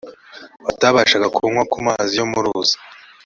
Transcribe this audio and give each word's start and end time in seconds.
batabashaga 0.63 1.27
kunywa 1.35 1.63
ku 1.71 1.77
mazi 1.87 2.13
yo 2.19 2.25
mu 2.31 2.39
ruzi 2.43 2.75